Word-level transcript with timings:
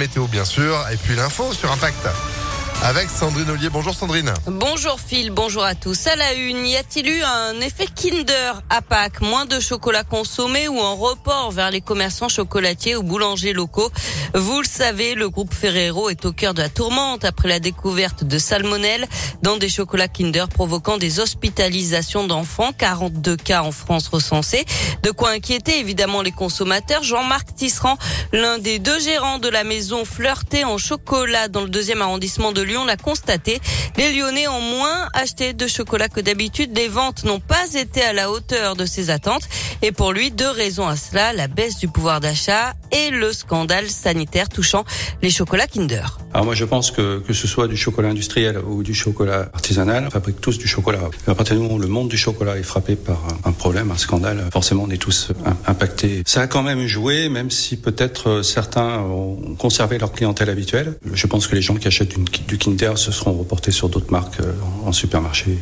Météo 0.00 0.28
bien 0.28 0.44
sûr, 0.44 0.78
et 0.92 0.96
puis 0.96 1.16
l'info 1.16 1.52
sur 1.52 1.72
Impact. 1.72 2.06
Avec 2.84 3.10
Sandrine 3.10 3.50
Ollier. 3.50 3.70
Bonjour 3.70 3.92
Sandrine. 3.92 4.32
Bonjour 4.46 5.00
Phil, 5.00 5.30
bonjour 5.30 5.64
à 5.64 5.74
tous. 5.74 6.06
À 6.06 6.14
la 6.14 6.32
une, 6.34 6.64
y 6.64 6.76
a-t-il 6.76 7.08
eu 7.08 7.22
un 7.22 7.60
effet 7.60 7.86
Kinder 7.92 8.62
à 8.70 8.82
Pâques? 8.82 9.20
Moins 9.20 9.46
de 9.46 9.58
chocolat 9.58 10.04
consommé 10.04 10.68
ou 10.68 10.80
un 10.80 10.94
report 10.94 11.50
vers 11.50 11.72
les 11.72 11.80
commerçants 11.80 12.28
chocolatiers 12.28 12.94
ou 12.94 13.02
boulangers 13.02 13.52
locaux? 13.52 13.90
Vous 14.32 14.60
le 14.60 14.66
savez, 14.66 15.16
le 15.16 15.28
groupe 15.28 15.52
Ferrero 15.52 16.08
est 16.08 16.24
au 16.24 16.32
cœur 16.32 16.54
de 16.54 16.62
la 16.62 16.68
tourmente 16.68 17.24
après 17.24 17.48
la 17.48 17.58
découverte 17.58 18.22
de 18.22 18.38
salmonelle 18.38 19.08
dans 19.42 19.56
des 19.56 19.68
chocolats 19.68 20.08
Kinder 20.08 20.46
provoquant 20.48 20.98
des 20.98 21.18
hospitalisations 21.18 22.28
d'enfants. 22.28 22.70
42 22.78 23.36
cas 23.36 23.62
en 23.62 23.72
France 23.72 24.06
recensés. 24.06 24.64
De 25.02 25.10
quoi 25.10 25.30
inquiéter 25.30 25.80
évidemment 25.80 26.22
les 26.22 26.32
consommateurs. 26.32 27.02
Jean-Marc 27.02 27.56
Tisserand, 27.56 27.98
l'un 28.32 28.58
des 28.58 28.78
deux 28.78 29.00
gérants 29.00 29.40
de 29.40 29.48
la 29.48 29.64
maison 29.64 30.04
Flirté 30.04 30.64
en 30.64 30.78
chocolat 30.78 31.48
dans 31.48 31.62
le 31.62 31.68
deuxième 31.68 32.02
arrondissement 32.02 32.52
de 32.52 32.67
Lyon 32.68 32.84
l'a 32.84 32.96
constaté. 32.96 33.60
Les 33.96 34.12
Lyonnais 34.12 34.46
ont 34.46 34.60
moins 34.60 35.08
acheté 35.14 35.52
de 35.52 35.66
chocolat 35.66 36.08
que 36.08 36.20
d'habitude. 36.20 36.76
Les 36.76 36.88
ventes 36.88 37.24
n'ont 37.24 37.40
pas 37.40 37.74
été 37.74 38.02
à 38.02 38.12
la 38.12 38.30
hauteur 38.30 38.76
de 38.76 38.86
ses 38.86 39.10
attentes. 39.10 39.48
Et 39.82 39.90
pour 39.90 40.12
lui, 40.12 40.30
deux 40.30 40.50
raisons 40.50 40.86
à 40.86 40.96
cela, 40.96 41.32
la 41.32 41.48
baisse 41.48 41.78
du 41.78 41.88
pouvoir 41.88 42.20
d'achat 42.20 42.74
et 42.92 43.10
le 43.10 43.32
scandale 43.32 43.88
sanitaire 43.88 44.48
touchant 44.48 44.84
les 45.22 45.30
chocolats 45.30 45.66
Kinder. 45.66 46.18
Alors 46.32 46.44
moi 46.44 46.54
je 46.54 46.64
pense 46.64 46.90
que 46.90 47.18
que 47.20 47.32
ce 47.32 47.46
soit 47.46 47.68
du 47.68 47.76
chocolat 47.76 48.08
industriel 48.08 48.58
ou 48.66 48.82
du 48.82 48.94
chocolat 48.94 49.48
artisanal, 49.52 50.04
on 50.06 50.10
fabrique 50.10 50.40
tous 50.40 50.58
du 50.58 50.68
chocolat. 50.68 51.00
à 51.26 51.34
partir 51.34 51.56
du 51.56 51.62
moment 51.62 51.74
où 51.74 51.78
le 51.78 51.88
monde 51.88 52.08
du 52.08 52.16
chocolat 52.16 52.58
est 52.58 52.62
frappé 52.62 52.96
par 52.96 53.22
un 53.44 53.52
problème, 53.52 53.90
un 53.90 53.98
scandale, 53.98 54.48
forcément 54.52 54.84
on 54.86 54.90
est 54.90 54.98
tous 54.98 55.28
impactés. 55.66 56.22
Ça 56.26 56.42
a 56.42 56.46
quand 56.46 56.62
même 56.62 56.86
joué, 56.86 57.28
même 57.28 57.50
si 57.50 57.76
peut-être 57.76 58.42
certains 58.42 58.98
ont 59.00 59.54
conservé 59.58 59.98
leur 59.98 60.12
clientèle 60.12 60.50
habituelle. 60.50 60.94
Je 61.12 61.26
pense 61.26 61.46
que 61.46 61.54
les 61.54 61.62
gens 61.62 61.76
qui 61.76 61.88
achètent 61.88 62.14
du 62.48 62.58
Kinder 62.58 62.96
se 62.96 63.12
seront 63.12 63.32
reportés 63.32 63.70
sur 63.70 63.88
d'autres 63.88 64.12
marques 64.12 64.40
euh, 64.40 64.52
en 64.84 64.92
supermarché 64.92 65.58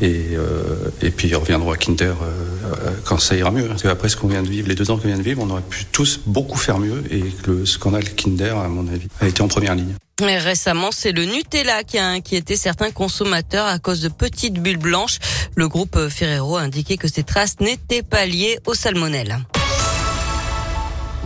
et, 0.00 0.28
euh, 0.32 0.90
et 1.02 1.10
puis 1.10 1.28
ils 1.28 1.36
reviendront 1.36 1.72
à 1.72 1.76
Kinder 1.76 2.14
euh, 2.22 2.90
quand 3.04 3.18
ça 3.18 3.36
ira 3.36 3.50
mieux. 3.50 3.66
Parce 3.66 3.82
qu'après 3.82 4.08
ce 4.08 4.16
qu'on 4.16 4.28
vient 4.28 4.42
de 4.42 4.48
vivre, 4.48 4.68
les 4.68 4.74
deux 4.74 4.90
ans 4.90 4.96
qu'on 4.96 5.08
vient 5.08 5.18
de 5.18 5.22
vivre, 5.22 5.42
on 5.42 5.50
aurait 5.50 5.62
pu 5.62 5.86
tous 5.90 6.20
beaucoup 6.26 6.58
faire 6.60 6.78
mieux 6.78 7.02
et 7.10 7.20
que 7.20 7.50
le 7.50 7.66
scandale 7.66 8.14
Kinder, 8.14 8.56
à 8.56 8.68
mon 8.68 8.86
avis, 8.88 9.08
a 9.20 9.28
été 9.28 9.42
en 9.42 9.48
première 9.48 9.74
ligne. 9.74 9.94
Mais 10.22 10.38
récemment, 10.38 10.90
c'est 10.92 11.12
le 11.12 11.24
Nutella 11.24 11.82
qui 11.82 11.98
a 11.98 12.06
inquiété 12.06 12.56
certains 12.56 12.90
consommateurs 12.90 13.66
à 13.66 13.78
cause 13.78 14.00
de 14.00 14.08
petites 14.08 14.60
bulles 14.60 14.76
blanches. 14.76 15.18
Le 15.56 15.68
groupe 15.68 16.08
Ferrero 16.08 16.56
a 16.56 16.60
indiqué 16.60 16.96
que 16.98 17.08
ces 17.08 17.22
traces 17.22 17.60
n'étaient 17.60 18.02
pas 18.02 18.26
liées 18.26 18.58
au 18.66 18.74
salmonelle. 18.74 19.38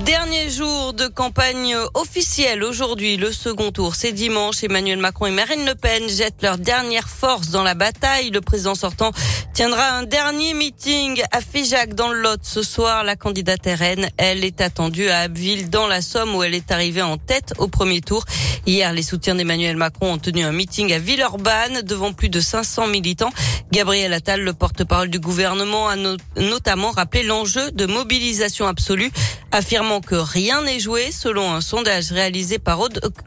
Dernier 0.00 0.50
jour 0.50 0.92
de 0.92 1.06
campagne 1.06 1.76
officielle 1.94 2.64
aujourd'hui, 2.64 3.16
le 3.16 3.30
second 3.30 3.70
tour, 3.70 3.94
c'est 3.94 4.10
dimanche. 4.10 4.64
Emmanuel 4.64 4.98
Macron 4.98 5.26
et 5.26 5.30
Marine 5.30 5.64
Le 5.64 5.76
Pen 5.76 6.08
jettent 6.08 6.42
leur 6.42 6.58
dernière 6.58 7.08
force 7.08 7.50
dans 7.50 7.62
la 7.62 7.74
bataille. 7.74 8.30
Le 8.30 8.40
président 8.40 8.74
sortant 8.74 9.12
tiendra 9.54 9.90
un 9.90 10.02
dernier 10.02 10.52
meeting 10.52 11.22
à 11.30 11.40
Figeac 11.40 11.94
dans 11.94 12.08
le 12.08 12.20
Lot 12.20 12.40
ce 12.42 12.64
soir. 12.64 13.04
La 13.04 13.14
candidate 13.14 13.64
RN, 13.66 14.08
elle 14.16 14.44
est 14.44 14.60
attendue 14.60 15.08
à 15.08 15.20
Abbeville 15.20 15.70
dans 15.70 15.86
la 15.86 16.02
Somme 16.02 16.34
où 16.34 16.42
elle 16.42 16.54
est 16.54 16.72
arrivée 16.72 17.02
en 17.02 17.16
tête 17.16 17.54
au 17.58 17.68
premier 17.68 18.00
tour. 18.00 18.24
Hier, 18.66 18.92
les 18.92 19.02
soutiens 19.02 19.36
d'Emmanuel 19.36 19.76
Macron 19.76 20.14
ont 20.14 20.18
tenu 20.18 20.42
un 20.42 20.52
meeting 20.52 20.92
à 20.92 20.98
Villeurbanne 20.98 21.82
devant 21.82 22.12
plus 22.12 22.30
de 22.30 22.40
500 22.40 22.88
militants. 22.88 23.30
Gabriel 23.70 24.12
Attal, 24.12 24.40
le 24.40 24.54
porte-parole 24.54 25.08
du 25.08 25.20
gouvernement, 25.20 25.88
a 25.88 25.96
notamment 26.36 26.90
rappelé 26.90 27.22
l'enjeu 27.22 27.70
de 27.70 27.86
mobilisation 27.86 28.66
absolue 28.66 29.12
que 30.00 30.14
rien 30.14 30.62
n'est 30.62 30.80
joué 30.80 31.12
selon 31.12 31.52
un 31.52 31.60
sondage 31.60 32.10
réalisé 32.10 32.58
par 32.58 32.80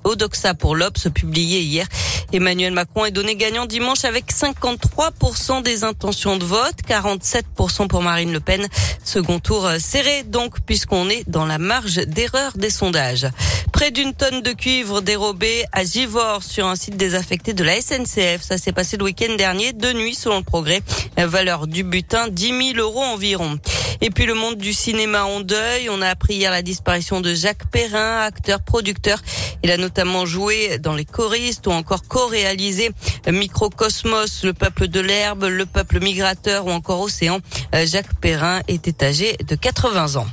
Odoxa 0.04 0.54
pour 0.56 0.76
l'Obs 0.76 1.08
publié 1.14 1.62
hier. 1.62 1.88
Emmanuel 2.34 2.74
Macron 2.74 3.06
est 3.06 3.12
donné 3.12 3.36
gagnant 3.36 3.66
dimanche 3.66 4.04
avec 4.06 4.34
53% 4.34 5.62
des 5.62 5.84
intentions 5.84 6.36
de 6.36 6.44
vote, 6.44 6.76
47% 6.90 7.88
pour 7.88 8.02
Marine 8.02 8.34
Le 8.34 8.40
Pen. 8.40 8.68
Second 9.04 9.40
tour 9.40 9.70
serré 9.80 10.24
donc 10.24 10.60
puisqu'on 10.66 11.10
est 11.10 11.30
dans 11.30 11.46
la 11.46 11.60
marge 11.60 11.96
d'erreur 11.96 12.54
des 12.56 12.72
sondages. 12.72 13.28
Près 13.72 13.92
d'une 13.92 14.14
tonne 14.14 14.42
de 14.42 14.52
cuivre 14.54 15.02
dérobée 15.02 15.64
à 15.72 15.84
Givors 15.86 16.44
sur 16.44 16.66
un 16.66 16.76
site 16.76 16.98
désaffecté 16.98 17.54
de 17.54 17.64
la 17.64 17.80
SNCF. 17.80 18.42
Ça 18.42 18.58
s'est 18.58 18.72
passé 18.72 18.98
le 18.98 19.04
week-end 19.04 19.36
dernier, 19.38 19.74
de 19.74 19.94
nuit 19.94 20.16
selon 20.16 20.38
le 20.38 20.44
progrès. 20.44 20.82
valeur 21.18 21.68
du 21.68 21.84
butin, 21.84 22.28
10 22.30 22.74
000 22.74 22.78
euros 22.80 23.04
environ. 23.04 23.60
Et 24.02 24.10
puis 24.10 24.26
le 24.26 24.34
monde 24.34 24.58
du 24.58 24.74
cinéma 24.74 25.26
en 25.26 25.42
deuil. 25.42 25.90
On 25.90 26.02
a 26.02 26.10
appris 26.10 26.36
hier 26.36 26.52
la 26.52 26.62
disparition 26.62 27.22
de 27.22 27.34
Jacques 27.34 27.70
Perrin, 27.72 28.22
acteur, 28.22 28.62
producteur. 28.62 29.20
Il 29.64 29.72
a 29.72 29.78
notamment 29.78 30.26
joué 30.26 30.78
dans 30.80 30.94
Les 30.94 31.06
choristes 31.06 31.68
ou 31.68 31.72
encore 31.72 32.04
co-réalisé 32.08 32.92
Microcosmos, 33.28 34.44
Le 34.44 34.54
peuple 34.54 34.88
de 34.88 35.00
l'herbe, 35.00 35.46
Le 35.46 35.66
peuple 35.66 36.00
migrateur 36.00 36.68
ou 36.68 36.72
encore 36.72 37.02
Océan. 37.02 37.40
Jacques 37.86 38.20
Perrin 38.20 38.62
était 38.68 39.04
âgé 39.04 39.38
de 39.48 39.56
80 39.56 40.16
ans. 40.18 40.28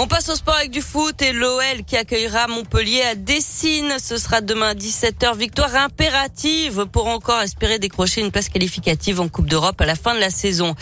On 0.00 0.06
passe 0.06 0.28
au 0.28 0.36
sport 0.36 0.54
avec 0.54 0.70
du 0.70 0.80
foot 0.80 1.20
et 1.22 1.32
l'OL 1.32 1.82
qui 1.84 1.96
accueillera 1.96 2.46
Montpellier 2.46 3.02
à 3.02 3.14
Dessine. 3.16 3.96
Ce 4.00 4.16
sera 4.16 4.40
demain 4.40 4.68
à 4.68 4.74
17h. 4.74 5.36
Victoire 5.36 5.74
impérative 5.74 6.86
pour 6.92 7.08
encore 7.08 7.40
espérer 7.40 7.80
décrocher 7.80 8.20
une 8.20 8.30
place 8.30 8.48
qualificative 8.48 9.20
en 9.20 9.26
Coupe 9.26 9.48
d'Europe 9.48 9.80
à 9.80 9.86
la 9.86 9.96
fin 9.96 10.14
de 10.14 10.20
la 10.20 10.30
saison. 10.30 10.76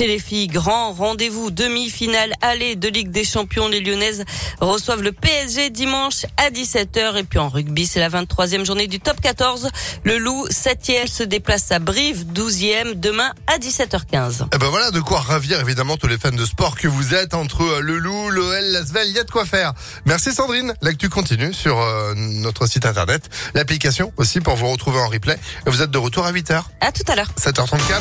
Chez 0.00 0.06
les 0.06 0.18
filles, 0.18 0.46
grand 0.46 0.94
rendez-vous 0.94 1.50
demi-finale 1.50 2.32
aller 2.40 2.74
de 2.74 2.88
Ligue 2.88 3.10
des 3.10 3.22
Champions. 3.22 3.68
Les 3.68 3.80
Lyonnaises 3.80 4.24
reçoivent 4.58 5.02
le 5.02 5.12
PSG 5.12 5.68
dimanche 5.68 6.24
à 6.38 6.48
17h. 6.48 7.18
Et 7.18 7.24
puis 7.24 7.38
en 7.38 7.50
rugby, 7.50 7.86
c'est 7.86 8.00
la 8.00 8.08
23e 8.08 8.64
journée 8.64 8.86
du 8.86 8.98
top 8.98 9.20
14. 9.20 9.68
Le 10.04 10.16
Loup, 10.16 10.46
7e, 10.48 11.06
se 11.06 11.22
déplace 11.22 11.70
à 11.70 11.80
Brive, 11.80 12.24
12e, 12.32 12.94
demain 12.94 13.30
à 13.46 13.58
17h15. 13.58 14.44
Et 14.44 14.46
eh 14.54 14.58
ben 14.58 14.68
voilà 14.68 14.90
de 14.90 15.00
quoi 15.00 15.20
ravir 15.20 15.60
évidemment 15.60 15.98
tous 15.98 16.06
les 16.06 16.16
fans 16.16 16.30
de 16.30 16.46
sport 16.46 16.76
que 16.76 16.88
vous 16.88 17.14
êtes 17.14 17.34
entre 17.34 17.80
le 17.82 17.98
Loup, 17.98 18.30
l'OL, 18.30 18.64
Lasvel, 18.72 19.06
il 19.06 19.16
y 19.16 19.18
a 19.18 19.24
de 19.24 19.30
quoi 19.30 19.44
faire. 19.44 19.74
Merci 20.06 20.32
Sandrine. 20.32 20.72
L'actu 20.80 21.10
continue 21.10 21.52
sur 21.52 21.78
euh, 21.78 22.14
notre 22.16 22.66
site 22.66 22.86
internet, 22.86 23.28
l'application 23.52 24.14
aussi 24.16 24.40
pour 24.40 24.56
vous 24.56 24.70
retrouver 24.70 24.98
en 24.98 25.08
replay. 25.08 25.36
Vous 25.66 25.82
êtes 25.82 25.90
de 25.90 25.98
retour 25.98 26.24
à 26.24 26.32
8h. 26.32 26.62
À 26.80 26.90
tout 26.90 27.04
à 27.06 27.16
l'heure. 27.16 27.28
7h34. 27.38 28.00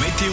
Météo 0.00 0.32